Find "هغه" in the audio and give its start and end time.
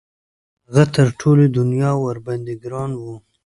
0.67-0.83